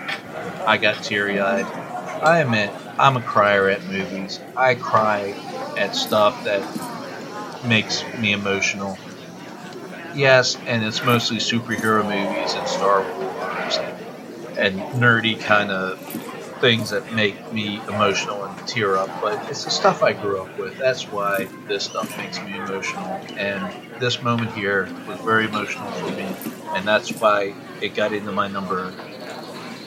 I 0.67 0.77
got 0.77 1.03
teary 1.03 1.41
eyed. 1.41 1.67
I 2.23 2.39
admit 2.41 2.71
I'm 2.99 3.17
a 3.17 3.23
crier 3.23 3.69
at 3.69 3.85
movies. 3.87 4.39
I 4.57 4.75
cry 4.75 5.35
at 5.77 5.95
stuff 5.95 6.45
that 6.45 6.62
makes 7.65 8.05
me 8.19 8.33
emotional. 8.33 8.99
Yes, 10.15 10.57
and 10.67 10.85
it's 10.85 11.05
mostly 11.05 11.39
superhero 11.39 12.03
movies 12.03 12.55
and 12.55 12.69
Star 12.69 13.03
Wars 13.03 13.79
and 14.59 14.81
nerdy 15.00 15.41
kind 15.41 15.71
of 15.71 15.99
things 16.61 16.91
that 16.91 17.12
make 17.15 17.53
me 17.53 17.81
emotional 17.89 18.45
and 18.45 18.69
tear 18.69 18.97
up, 18.97 19.09
but 19.21 19.49
it's 19.50 19.65
the 19.65 19.71
stuff 19.71 20.03
I 20.03 20.12
grew 20.12 20.43
up 20.43 20.59
with. 20.59 20.77
That's 20.77 21.05
why 21.11 21.49
this 21.69 21.85
stuff 21.85 22.17
makes 22.19 22.41
me 22.43 22.57
emotional. 22.57 23.21
And 23.37 23.73
this 23.99 24.23
moment 24.23 24.53
here 24.53 24.89
was 25.07 25.19
very 25.21 25.47
emotional 25.47 25.91
for 25.93 26.11
me, 26.11 26.37
and 26.75 26.87
that's 26.87 27.11
why 27.12 27.55
it 27.81 27.95
got 27.95 28.12
into 28.12 28.33
my 28.33 28.49
number, 28.49 28.93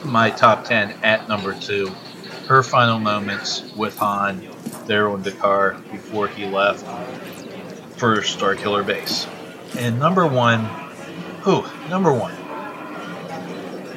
my 0.04 0.32
top 0.32 0.66
10 0.66 0.96
at 1.04 1.28
number 1.30 1.54
two. 1.54 1.92
Her 2.48 2.64
final 2.64 3.00
moments 3.00 3.64
with 3.76 3.98
Han 3.98 4.42
there 4.88 5.10
on 5.10 5.22
D'Qar 5.22 5.80
before 5.92 6.28
he 6.28 6.46
left 6.46 6.86
for 7.98 8.18
Starkiller 8.18 8.86
Base. 8.86 9.28
And 9.78 10.00
number 10.00 10.28
one, 10.28 10.66
who? 11.42 11.64
Number 11.90 12.14
one, 12.14 12.36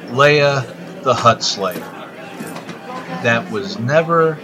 Leia 0.09 1.03
the 1.03 1.13
Hutt 1.13 1.43
Slayer 1.43 1.97
that 3.23 3.49
was 3.51 3.79
never 3.79 4.37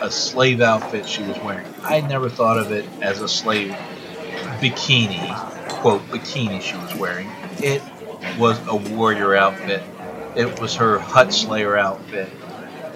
a 0.00 0.10
slave 0.10 0.60
outfit 0.60 1.06
she 1.06 1.22
was 1.22 1.38
wearing. 1.40 1.66
I 1.82 2.00
never 2.00 2.28
thought 2.28 2.58
of 2.58 2.72
it 2.72 2.86
as 3.02 3.20
a 3.20 3.28
slave 3.28 3.70
bikini, 4.60 5.36
quote, 5.80 6.02
bikini 6.08 6.60
she 6.60 6.76
was 6.76 6.94
wearing. 6.94 7.28
It 7.58 7.82
was 8.38 8.58
a 8.66 8.76
warrior 8.76 9.34
outfit. 9.34 9.82
It 10.36 10.60
was 10.60 10.74
her 10.76 10.98
Hutt 10.98 11.32
Slayer 11.32 11.76
outfit. 11.76 12.30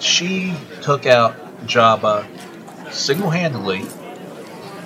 She 0.01 0.55
took 0.83 1.07
out 1.07 1.37
Jabba 1.67 2.27
single 2.91 3.31
handedly. 3.31 3.85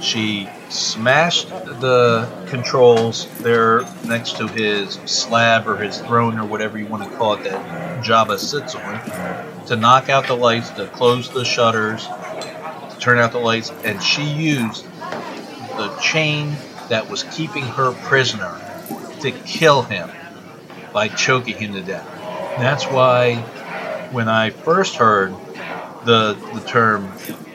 She 0.01 0.49
smashed 0.69 1.49
the 1.49 2.29
controls 2.49 3.29
there 3.39 3.83
next 4.05 4.37
to 4.39 4.49
his 4.49 4.95
slab 5.07 5.69
or 5.69 5.77
his 5.77 6.01
throne 6.01 6.39
or 6.39 6.45
whatever 6.45 6.79
you 6.79 6.87
want 6.87 7.05
to 7.09 7.17
call 7.17 7.35
it 7.35 7.45
that 7.45 8.05
Jabba 8.05 8.39
sits 8.39 8.75
on 8.75 9.67
to 9.67 9.77
knock 9.77 10.09
out 10.09 10.27
the 10.27 10.37
lights, 10.37 10.71
to 10.71 10.87
close 10.89 11.31
the 11.31 11.45
shutters, 11.45 12.07
to 12.07 12.97
turn 12.99 13.19
out 13.19 13.33
the 13.33 13.39
lights, 13.39 13.71
and 13.85 14.03
she 14.03 14.25
used 14.25 14.85
the 15.77 15.97
chain 16.03 16.57
that 16.89 17.09
was 17.09 17.23
keeping 17.25 17.65
her 17.65 17.93
prisoner 17.93 18.61
to 19.21 19.31
kill 19.31 19.83
him 19.83 20.11
by 20.93 21.09
choking 21.09 21.57
him 21.57 21.75
to 21.75 21.81
death. 21.81 22.07
That's 22.59 22.85
why 22.85 23.37
when 24.11 24.29
I 24.29 24.51
first 24.51 24.97
heard 24.97 25.35
the 26.05 26.35
the 26.55 26.61
term 26.67 27.13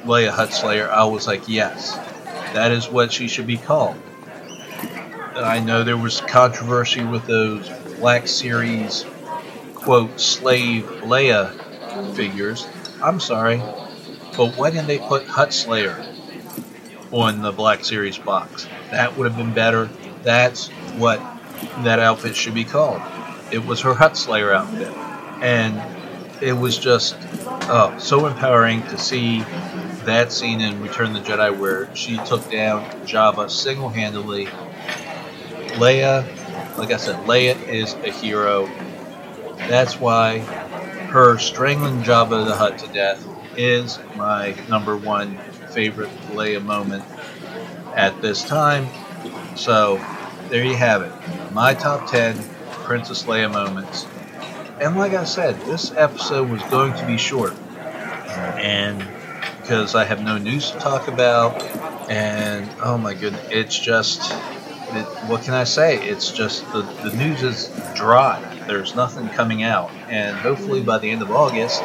Leia 0.08 0.30
Hutt 0.30 0.54
Slayer, 0.54 0.90
I 0.90 1.04
was 1.04 1.28
like, 1.28 1.48
yes, 1.48 1.96
that 2.54 2.72
is 2.72 2.90
what 2.90 3.12
she 3.12 3.28
should 3.28 3.46
be 3.46 3.58
called. 3.58 3.96
I 5.36 5.60
know 5.60 5.84
there 5.84 5.98
was 5.98 6.22
controversy 6.22 7.04
with 7.04 7.26
those 7.26 7.70
Black 8.00 8.28
Series, 8.28 9.06
quote, 9.76 10.20
slave 10.20 10.86
Leia 11.04 11.54
figures. 12.16 12.68
I'm 13.04 13.20
sorry, 13.20 13.58
but 14.38 14.56
why 14.56 14.72
didn't 14.72 14.88
they 14.88 15.00
put 15.00 15.26
Hutt 15.26 15.54
Slayer 15.54 16.04
on 17.12 17.42
the 17.42 17.52
Black 17.52 17.84
Series 17.84 18.18
box? 18.18 18.68
That 18.92 19.18
would 19.18 19.28
have 19.30 19.38
been 19.38 19.54
better. 19.54 19.90
That's 20.24 20.70
what 20.98 21.20
that 21.84 22.00
outfit 22.00 22.36
should 22.36 22.54
be 22.54 22.64
called. 22.64 23.02
It 23.52 23.66
was 23.66 23.82
her 23.82 23.94
Hutt 23.94 24.18
Slayer 24.18 24.54
outfit. 24.54 24.94
And 25.44 25.82
it 26.42 26.54
was 26.54 26.78
just 26.78 27.16
oh, 27.70 27.96
so 28.00 28.26
empowering 28.26 28.82
to 28.84 28.98
see 28.98 29.40
that 30.08 30.32
scene 30.32 30.62
in 30.62 30.82
Return 30.82 31.14
of 31.14 31.26
the 31.26 31.30
Jedi 31.30 31.58
where 31.60 31.94
she 31.94 32.16
took 32.20 32.50
down 32.50 32.86
Jabba 33.06 33.52
single 33.52 33.90
handedly. 33.90 34.46
Leia, 35.76 36.26
like 36.78 36.92
I 36.92 36.98
said, 36.98 37.18
Leia 37.26 37.62
is 37.68 37.94
a 37.94 38.10
hero. 38.10 38.68
That's 39.68 40.00
why 40.00 40.40
her 41.10 41.38
strangling 41.38 42.04
Jabba 42.04 42.46
the 42.46 42.56
Hutt 42.56 42.78
to 42.80 42.88
death 42.94 43.28
is 43.58 44.00
my 44.16 44.56
number 44.70 44.96
one 44.96 45.38
favorite 45.74 46.10
Leia 46.32 46.64
moment 46.64 47.04
at 47.94 48.22
this 48.22 48.44
time. 48.44 48.88
So 49.58 49.98
there 50.48 50.64
you 50.64 50.78
have 50.78 51.02
it. 51.02 51.12
My 51.52 51.74
top 51.74 52.10
10 52.10 52.38
Princess 52.86 53.24
Leia 53.24 53.52
moments. 53.52 54.06
And 54.80 54.96
like 54.96 55.14
I 55.14 55.26
said, 55.26 55.60
this 55.62 55.92
episode 55.92 56.50
was 56.50 56.62
going 56.64 56.94
to 56.94 57.06
be 57.06 57.18
short. 57.18 57.54
And 58.58 59.06
because 59.68 59.96
I 59.96 60.06
have 60.06 60.24
no 60.24 60.38
news 60.38 60.72
to 60.72 60.80
talk 60.80 61.10
about, 61.10 61.62
and 62.10 62.70
oh 62.82 62.98
my 62.98 63.14
goodness, 63.14 63.46
it's 63.52 63.78
just, 63.78 64.32
it, 64.32 65.06
what 65.28 65.44
can 65.44 65.54
I 65.54 65.66
say? 65.66 66.02
It's 66.08 66.32
just 66.32 66.64
the, 66.72 66.84
the 67.04 67.14
news 67.18 67.44
is 67.44 67.70
dry. 67.94 68.42
There's 68.66 68.96
nothing 68.96 69.28
coming 69.28 69.64
out. 69.64 69.92
And 70.08 70.38
hopefully 70.38 70.82
by 70.82 71.00
the 71.00 71.12
end 71.12 71.22
of 71.22 71.32
August, 71.32 71.82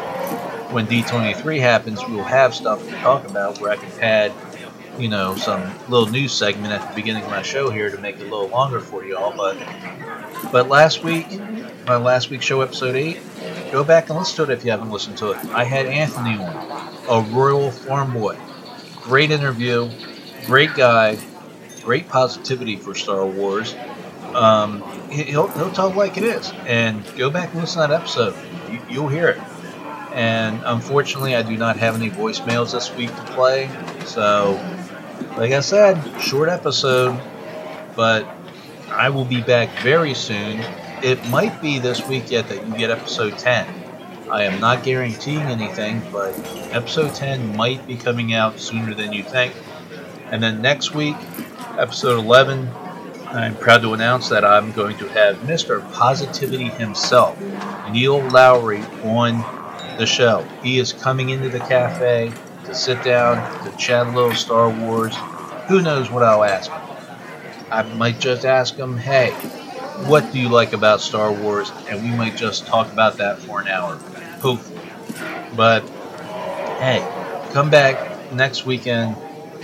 when 0.71 0.87
D23 0.87 1.59
happens, 1.59 2.07
we 2.07 2.15
will 2.15 2.23
have 2.23 2.55
stuff 2.55 2.87
to 2.89 2.95
talk 2.99 3.29
about 3.29 3.61
where 3.61 3.73
I 3.73 3.77
can 3.77 3.91
pad, 3.99 4.33
you 4.97 5.09
know, 5.09 5.35
some 5.35 5.69
little 5.89 6.07
news 6.09 6.31
segment 6.33 6.73
at 6.73 6.89
the 6.89 6.95
beginning 6.95 7.25
of 7.25 7.31
my 7.31 7.43
show 7.43 7.69
here 7.69 7.91
to 7.91 7.99
make 7.99 8.15
it 8.15 8.21
a 8.21 8.31
little 8.31 8.47
longer 8.47 8.79
for 8.79 9.05
y'all. 9.05 9.37
But 9.37 9.57
but 10.53 10.69
last 10.69 11.03
week, 11.03 11.27
my 11.85 11.97
last 11.97 12.31
week 12.31 12.43
show, 12.43 12.61
episode 12.61 12.95
eight, 12.95 13.19
go 13.73 13.83
back 13.83 14.11
and 14.11 14.19
listen 14.19 14.37
to 14.37 14.53
it 14.53 14.55
if 14.55 14.65
you 14.65 14.71
haven't 14.71 14.91
listened 14.91 15.17
to 15.19 15.33
it. 15.33 15.39
I 15.47 15.65
had 15.65 15.87
Anthony 15.87 16.37
on, 16.37 16.95
a 17.09 17.35
royal 17.35 17.71
farm 17.71 18.13
boy. 18.13 18.39
Great 19.01 19.31
interview, 19.31 19.91
great 20.47 20.75
guy, 20.75 21.19
great 21.83 22.09
positivity 22.09 22.77
for 22.77 22.95
Star 22.95 23.27
Wars. 23.27 23.75
Um, 24.35 24.83
he'll, 25.11 25.49
he'll 25.49 25.73
talk 25.73 25.97
like 25.97 26.19
it 26.19 26.25
is. 26.25 26.53
And 26.67 27.03
go 27.17 27.31
back 27.31 27.53
and 27.53 27.61
listen 27.61 27.83
to 27.83 27.89
that 27.89 28.01
episode. 28.01 28.37
You, 28.71 28.81
you'll 28.89 29.09
hear 29.09 29.29
it. 29.29 29.41
And 30.13 30.61
unfortunately, 30.65 31.35
I 31.35 31.43
do 31.43 31.57
not 31.57 31.79
have 31.79 31.95
any 31.95 32.11
voicemails 32.11 32.73
this 32.73 32.95
week 32.95 33.09
to 33.09 33.23
play. 33.33 33.71
So, 34.05 34.61
like 35.39 35.53
I 35.53 35.61
said, 35.61 35.99
short 36.21 36.51
episode, 36.51 37.19
but 37.97 38.27
I 38.91 39.09
will 39.09 39.25
be 39.25 39.41
back 39.41 39.71
very 39.83 40.13
soon. 40.13 40.63
It 41.03 41.29
might 41.31 41.61
be 41.61 41.81
this 41.81 42.07
week 42.07 42.31
yet 42.31 42.49
that 42.49 42.65
you 42.65 42.77
get 42.77 42.91
episode 42.91 43.37
10. 43.37 43.67
I 44.31 44.45
am 44.45 44.61
not 44.61 44.85
guaranteeing 44.85 45.41
anything, 45.41 46.01
but 46.13 46.31
episode 46.73 47.13
10 47.13 47.57
might 47.57 47.85
be 47.89 47.97
coming 47.97 48.35
out 48.35 48.61
sooner 48.61 48.95
than 48.95 49.13
you 49.13 49.25
think. 49.25 49.53
And 50.31 50.41
then 50.41 50.63
next 50.63 50.95
week, 50.95 51.17
episode 51.77 52.21
11, 52.21 52.69
I'm 53.27 53.57
proud 53.57 53.83
to 53.83 53.95
announce 53.95 54.29
that 54.29 54.45
I'm 54.45 54.71
going 54.71 54.97
to 54.99 55.09
have 55.09 55.39
Mr. 55.39 55.83
Positivity 55.93 56.69
himself, 56.69 57.37
Neil 57.91 58.21
Lowry, 58.29 58.83
on 59.03 59.39
the 59.99 60.07
show. 60.07 60.47
He 60.63 60.79
is 60.79 60.93
coming 60.93 61.31
into 61.31 61.49
the 61.49 61.59
cafe 61.59 62.33
to 62.67 62.75
sit 62.77 63.03
down, 63.03 63.65
to 63.65 63.77
chat 63.77 64.07
a 64.07 64.11
little 64.11 64.35
Star 64.35 64.71
Wars. 64.71 65.17
Who 65.67 65.83
knows 65.83 66.13
what 66.13 66.23
I'll 66.23 66.45
ask 66.45 66.71
him? 66.71 66.81
I 67.73 67.83
might 67.95 68.21
just 68.21 68.45
ask 68.45 68.77
him, 68.77 68.97
hey, 68.97 69.35
what 70.07 70.33
do 70.33 70.39
you 70.41 70.49
like 70.49 70.73
about 70.73 71.01
Star 71.01 71.33
Wars? 71.33 71.71
And 71.89 72.03
we 72.03 72.11
might 72.17 72.37
just 72.37 72.67
talk 72.67 72.93
about 72.93 73.19
that 73.19 73.39
for 73.39 73.61
an 73.61 73.69
hour, 73.69 73.97
hopefully. 74.41 74.81
But 75.57 75.81
hey, 76.79 77.07
come 77.53 77.71
back 77.71 78.33
next 78.33 78.67
weekend 78.67 79.17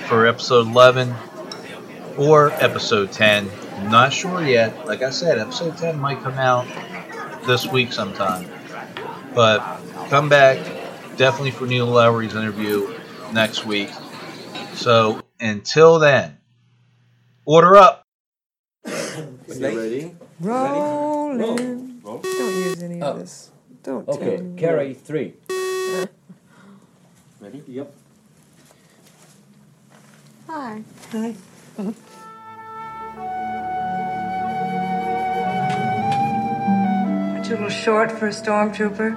for 0.07 0.26
episode 0.26 0.68
11 0.68 1.14
or 2.16 2.50
episode 2.52 3.12
10. 3.12 3.50
I'm 3.76 3.90
not 3.90 4.12
sure 4.12 4.42
yet. 4.42 4.87
Like 4.87 5.02
I 5.02 5.11
said, 5.11 5.38
episode 5.38 5.76
10 5.76 5.99
might 5.99 6.23
come 6.23 6.35
out 6.35 6.66
this 7.47 7.66
week 7.66 7.92
sometime. 7.92 8.49
But 9.35 9.61
come 10.09 10.28
back 10.28 10.59
definitely 11.16 11.50
for 11.50 11.66
Neil 11.66 11.87
Lowry's 11.87 12.35
interview 12.35 12.95
next 13.33 13.66
week. 13.66 13.90
So 14.75 15.23
until 15.40 15.99
then, 15.99 16.38
order 17.45 17.76
up. 17.76 18.04
ready? 18.85 20.14
Rolling. 20.40 22.00
Roll. 22.02 22.18
Don't 22.18 22.54
use 22.54 22.83
any 22.83 23.02
of 23.02 23.16
oh. 23.16 23.18
this. 23.18 23.50
Don't 23.82 24.04
tell 24.06 24.15
Okay, 24.17 24.36
me. 24.43 24.58
carry 24.58 24.95
three. 24.95 25.34
Ready? 27.41 27.63
Yep. 27.67 27.95
Hi. 30.49 30.82
Hi. 31.13 31.34
Aren't 31.78 31.97
you 37.49 37.54
a 37.54 37.56
little 37.56 37.69
short 37.69 38.10
for 38.13 38.26
a 38.28 38.30
stormtrooper? 38.30 39.15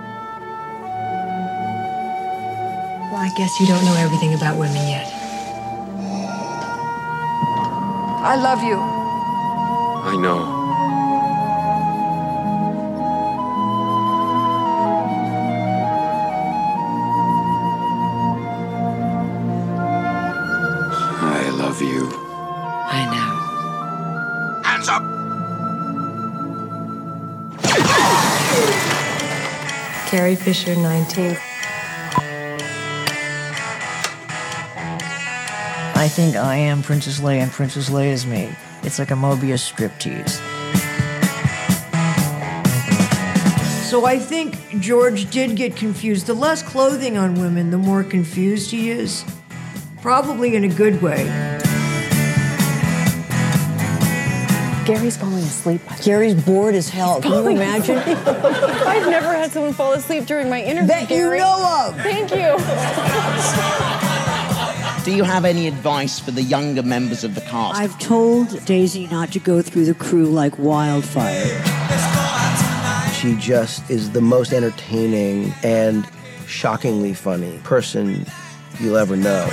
Well, 3.11 3.19
I 3.19 3.31
guess 3.37 3.59
you 3.59 3.67
don't 3.67 3.83
know 3.85 3.95
everything 3.95 4.33
about 4.33 4.57
women 4.57 4.87
yet. 4.87 5.07
I 8.23 8.35
love 8.35 8.63
you. 8.63 8.77
I 8.77 10.15
know. 10.21 10.60
Carrie 30.31 30.43
Fisher, 30.43 30.75
19. 30.77 31.31
I 35.93 36.07
think 36.09 36.37
I 36.37 36.55
am 36.55 36.81
Princess 36.81 37.19
Leia 37.19 37.41
and 37.41 37.51
Princess 37.51 37.89
Leia 37.89 38.11
is 38.11 38.25
me. 38.25 38.49
It's 38.83 38.97
like 38.97 39.11
a 39.11 39.15
Mobius 39.15 39.69
striptease. 39.69 40.39
So 43.89 44.05
I 44.05 44.17
think 44.17 44.79
George 44.79 45.29
did 45.31 45.57
get 45.57 45.75
confused. 45.75 46.27
The 46.27 46.33
less 46.33 46.63
clothing 46.63 47.17
on 47.17 47.35
women, 47.35 47.69
the 47.69 47.77
more 47.77 48.05
confused 48.05 48.71
he 48.71 48.89
is. 48.89 49.25
Probably 50.01 50.55
in 50.55 50.63
a 50.63 50.69
good 50.69 51.01
way. 51.01 51.50
Gary's 54.91 55.15
falling 55.15 55.43
asleep. 55.43 55.81
Gary's 56.03 56.33
bored 56.43 56.75
as 56.75 56.89
hell. 56.89 57.21
Can 57.21 57.31
you 57.31 57.47
imagine? 57.51 57.97
I've 57.97 59.07
never 59.09 59.27
had 59.27 59.49
someone 59.49 59.71
fall 59.71 59.93
asleep 59.93 60.25
during 60.25 60.49
my 60.49 60.61
interview. 60.61 60.87
That 60.89 61.03
you 61.03 61.15
Gary. 61.15 61.37
know 61.39 61.85
of. 61.87 61.95
Thank 62.01 62.31
you. 62.31 62.57
Do 65.05 65.15
you 65.15 65.23
have 65.23 65.45
any 65.45 65.67
advice 65.67 66.19
for 66.19 66.31
the 66.31 66.43
younger 66.43 66.83
members 66.83 67.23
of 67.23 67.35
the 67.35 67.41
cast? 67.41 67.79
I've 67.79 67.97
told 67.99 68.65
Daisy 68.65 69.07
not 69.07 69.31
to 69.31 69.39
go 69.39 69.61
through 69.61 69.85
the 69.85 69.93
crew 69.93 70.25
like 70.25 70.59
wildfire. 70.59 71.45
She 73.13 73.35
just 73.35 73.89
is 73.89 74.11
the 74.11 74.19
most 74.21 74.51
entertaining 74.51 75.53
and 75.63 76.05
shockingly 76.47 77.13
funny 77.13 77.59
person 77.63 78.25
you'll 78.81 78.97
ever 78.97 79.15
know. 79.15 79.47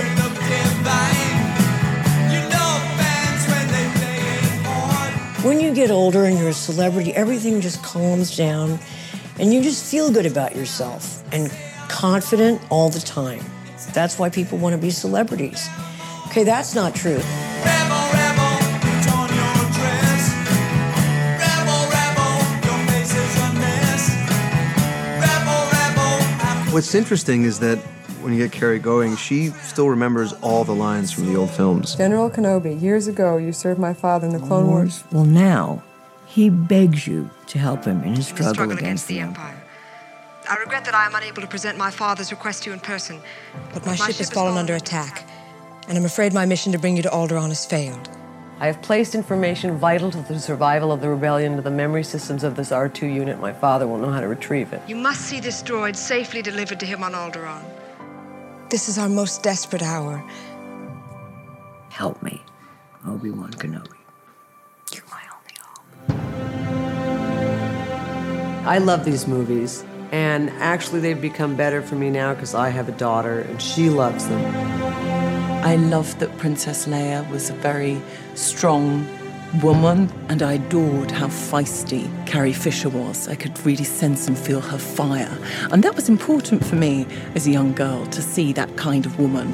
When 5.41 5.61
you 5.61 5.73
get 5.73 5.89
older 5.89 6.25
and 6.25 6.37
you're 6.37 6.49
a 6.49 6.53
celebrity, 6.53 7.13
everything 7.15 7.61
just 7.61 7.81
calms 7.81 8.35
down 8.35 8.77
and 9.39 9.53
you 9.53 9.61
just 9.61 9.89
feel 9.89 10.11
good 10.11 10.25
about 10.25 10.53
yourself 10.53 11.23
and 11.31 11.49
confident 11.87 12.61
all 12.69 12.89
the 12.89 12.99
time. 12.99 13.43
That's 13.93 14.19
why 14.19 14.29
people 14.29 14.57
want 14.57 14.75
to 14.75 14.77
be 14.77 14.89
celebrities. 14.89 15.69
Okay, 16.27 16.43
that's 16.43 16.75
not 16.75 16.93
true. 16.93 17.21
What's 26.73 26.93
interesting 26.93 27.43
is 27.43 27.59
that 27.59 27.79
when 28.29 28.37
you 28.37 28.45
get 28.45 28.51
Carrie 28.51 28.77
going, 28.77 29.15
she 29.15 29.47
still 29.47 29.89
remembers 29.89 30.33
all 30.33 30.63
the 30.63 30.75
lines 30.75 31.11
from 31.11 31.25
the 31.25 31.35
old 31.35 31.49
films. 31.49 31.95
General 31.95 32.29
Kenobi, 32.29 32.79
years 32.79 33.07
ago, 33.07 33.37
you 33.37 33.51
served 33.51 33.79
my 33.79 33.91
father 33.91 34.27
in 34.27 34.33
the 34.33 34.39
Clone 34.39 34.67
Wars. 34.67 35.03
Well, 35.11 35.25
now 35.25 35.81
he 36.27 36.51
begs 36.51 37.07
you 37.07 37.31
to 37.47 37.57
help 37.57 37.85
him 37.85 38.03
in 38.03 38.15
his 38.15 38.27
struggle, 38.27 38.71
against 38.71 39.07
the 39.07 39.19
Empire. 39.19 39.59
I 40.47 40.57
regret 40.57 40.85
that 40.85 40.93
I 40.93 41.07
am 41.07 41.15
unable 41.15 41.41
to 41.41 41.47
present 41.47 41.75
my 41.75 41.89
father's 41.89 42.29
request 42.29 42.63
to 42.63 42.69
you 42.69 42.73
in 42.75 42.79
person. 42.79 43.19
But 43.73 43.83
my, 43.85 43.95
ship, 43.95 44.17
has 44.17 44.29
fallen 44.29 44.57
under 44.57 44.75
attack, 44.75 45.27
and 45.87 45.97
I'm 45.97 46.05
afraid 46.05 46.31
my 46.31 46.45
mission 46.45 46.71
to 46.73 46.77
bring 46.77 46.95
you 46.97 47.01
to 47.03 47.09
Alderaan 47.09 47.47
has 47.47 47.65
failed. 47.65 48.09
I 48.59 48.67
have 48.67 48.79
placed 48.83 49.15
information 49.15 49.77
vital 49.77 50.11
to 50.11 50.21
the 50.21 50.39
survival 50.39 50.91
of 50.91 51.01
the 51.01 51.09
rebellion 51.09 51.55
to 51.55 51.63
the 51.63 51.71
memory 51.71 52.03
systems 52.03 52.43
of 52.43 52.55
this 52.55 52.69
R2 52.69 53.11
unit. 53.11 53.39
My 53.39 53.53
father 53.53 53.87
will 53.87 53.97
know 53.97 54.11
how 54.11 54.19
to 54.19 54.27
retrieve 54.27 54.71
it. 54.71 54.81
You 54.85 54.97
must 54.97 55.21
see 55.21 55.39
this 55.39 55.63
droid 55.63 55.95
safely 55.95 56.43
delivered 56.43 56.79
to 56.81 56.85
him 56.85 57.01
on 57.01 57.13
Alderaan. 57.13 57.63
This 58.69 58.87
is 58.87 58.99
our 58.99 59.09
most 59.09 59.41
desperate 59.41 59.81
hour. 59.81 60.23
Help 61.89 62.21
me, 62.21 62.43
Obi 63.07 63.31
Wan 63.31 63.51
Kenobi. 63.53 63.97
You're 64.93 65.03
my 65.09 65.23
only 65.33 65.55
hope. 65.59 66.13
I 68.67 68.77
love 68.77 69.05
these 69.05 69.27
movies, 69.27 69.83
and 70.11 70.51
actually, 70.51 70.99
they've 70.99 71.19
become 71.19 71.55
better 71.55 71.81
for 71.81 71.95
me 71.95 72.11
now 72.11 72.35
because 72.35 72.53
I 72.53 72.69
have 72.69 72.87
a 72.87 72.91
daughter 72.91 73.39
and 73.39 73.59
she 73.59 73.89
loves 73.89 74.27
them. 74.27 74.45
I 75.65 75.75
love 75.75 76.19
that 76.19 76.37
Princess 76.37 76.85
Leia 76.85 77.27
was 77.31 77.49
a 77.49 77.53
very 77.53 77.99
strong 78.35 79.07
woman, 79.61 80.09
and 80.29 80.41
I 80.41 80.53
adored 80.53 81.11
how 81.11 81.27
feisty 81.27 82.07
Carrie 82.25 82.53
Fisher 82.53 82.89
was. 82.89 83.27
I 83.27 83.35
could 83.35 83.57
really 83.65 83.83
sense 83.83 84.27
and 84.27 84.37
feel 84.37 84.61
her 84.61 84.77
fire. 84.77 85.37
And 85.71 85.83
that 85.83 85.95
was 85.95 86.09
important 86.09 86.65
for 86.65 86.75
me 86.75 87.05
as 87.35 87.47
a 87.47 87.51
young 87.51 87.73
girl 87.73 88.05
to 88.07 88.21
see 88.21 88.53
that 88.53 88.75
kind 88.77 89.05
of 89.05 89.19
woman. 89.19 89.47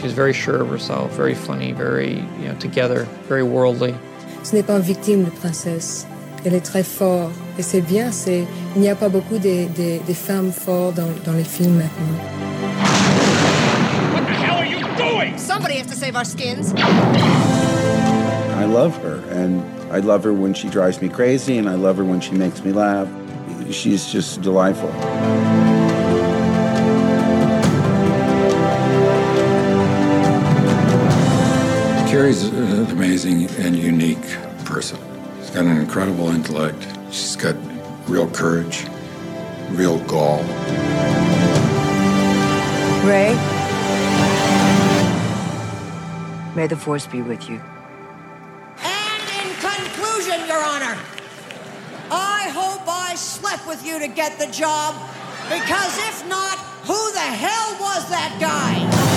She's 0.00 0.12
very 0.12 0.32
sure 0.32 0.62
of 0.62 0.68
herself, 0.68 1.12
very 1.12 1.34
funny, 1.34 1.72
very, 1.72 2.20
you 2.40 2.48
know, 2.48 2.54
together, 2.58 3.06
very 3.28 3.42
worldly. 3.42 3.94
Ce 4.42 4.54
n'est 4.54 4.62
pas 4.62 4.76
une 4.76 4.82
victime, 4.82 5.24
de 5.24 5.30
princesse. 5.30 6.06
Elle 6.44 6.54
est 6.54 6.64
très 6.64 6.84
forte. 6.84 7.32
Et 7.58 7.62
c'est 7.62 7.80
bien, 7.80 8.12
c'est, 8.12 8.44
il 8.76 8.80
n'y 8.80 8.88
a 8.88 8.94
pas 8.94 9.08
beaucoup 9.08 9.38
de, 9.38 9.66
de, 9.76 9.98
de 10.06 10.14
femmes 10.14 10.52
fortes 10.52 10.94
dans, 10.94 11.08
dans 11.24 11.32
les 11.32 11.44
films 11.44 11.74
maintenant. 11.74 12.47
Somebody 15.58 15.78
has 15.78 15.88
to 15.88 15.96
save 15.96 16.14
our 16.14 16.24
skins. 16.24 16.72
I 16.76 18.64
love 18.64 18.96
her, 18.98 19.16
and 19.30 19.60
I 19.92 19.98
love 19.98 20.22
her 20.22 20.32
when 20.32 20.54
she 20.54 20.68
drives 20.68 21.02
me 21.02 21.08
crazy, 21.08 21.58
and 21.58 21.68
I 21.68 21.74
love 21.74 21.96
her 21.96 22.04
when 22.04 22.20
she 22.20 22.30
makes 22.30 22.62
me 22.62 22.70
laugh. 22.70 23.08
She's 23.68 24.06
just 24.06 24.40
delightful. 24.40 24.88
Carrie's 32.08 32.44
an 32.44 32.86
amazing 32.92 33.50
and 33.58 33.74
unique 33.74 34.28
person. 34.64 34.96
She's 35.40 35.50
got 35.50 35.64
an 35.64 35.76
incredible 35.76 36.28
intellect. 36.28 36.86
She's 37.10 37.34
got 37.34 37.56
real 38.06 38.30
courage, 38.30 38.86
real 39.70 39.98
gall. 40.04 40.44
Ray, 43.04 43.36
may 46.58 46.66
the 46.66 46.76
force 46.76 47.06
be 47.06 47.22
with 47.22 47.48
you. 47.48 47.60
And 48.82 49.22
in 49.40 49.48
conclusion, 49.60 50.44
Your 50.48 50.60
Honor, 50.60 50.98
I 52.10 52.50
hope 52.52 52.82
I 52.88 53.14
slept 53.14 53.64
with 53.68 53.86
you 53.86 54.00
to 54.00 54.08
get 54.08 54.40
the 54.40 54.48
job, 54.48 54.96
because 55.48 55.96
if 56.10 56.28
not, 56.28 56.58
who 56.82 57.12
the 57.12 57.20
hell 57.20 57.76
was 57.78 58.10
that 58.10 58.36
guy? 58.40 59.07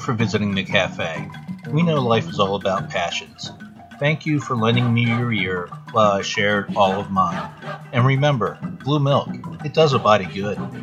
For 0.00 0.14
visiting 0.14 0.54
the 0.54 0.64
cafe. 0.64 1.28
We 1.70 1.82
know 1.82 2.02
life 2.02 2.28
is 2.28 2.40
all 2.40 2.56
about 2.56 2.88
passions. 2.90 3.52
Thank 3.98 4.26
you 4.26 4.40
for 4.40 4.56
lending 4.56 4.92
me 4.92 5.04
your 5.04 5.32
ear 5.32 5.68
while 5.92 6.12
I 6.12 6.22
shared 6.22 6.74
all 6.74 6.98
of 6.98 7.10
mine. 7.10 7.50
And 7.92 8.06
remember, 8.06 8.58
blue 8.62 8.98
milk, 8.98 9.28
it 9.64 9.74
does 9.74 9.92
a 9.92 9.98
body 9.98 10.26
good. 10.26 10.79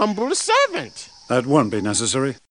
Humble 0.00 0.34
servant. 0.34 1.10
That 1.28 1.44
won't 1.44 1.70
be 1.70 1.82
necessary. 1.82 2.40